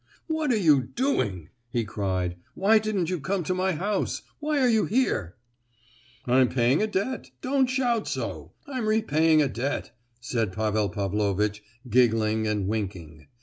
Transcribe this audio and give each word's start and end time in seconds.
"What 0.25 0.51
are 0.51 0.57
you 0.57 0.81
doing?" 0.81 1.49
he 1.69 1.85
cried. 1.85 2.35
"Why 2.55 2.79
didn't 2.79 3.11
you 3.11 3.19
come 3.19 3.43
to 3.43 3.53
my 3.53 3.73
house? 3.73 4.23
Why 4.39 4.57
are 4.59 4.67
you 4.67 4.85
here?" 4.85 5.35
"I'm 6.25 6.49
paying 6.49 6.81
a 6.81 6.87
debt; 6.87 7.29
don't 7.41 7.67
shout 7.69 8.07
so! 8.07 8.53
I'm 8.65 8.87
repaying 8.87 9.43
a 9.43 9.47
debt," 9.47 9.95
said 10.19 10.53
Pavel 10.53 10.89
Pavlovitch, 10.89 11.61
giggling 11.87 12.47
and 12.47 12.67
winking. 12.67 13.27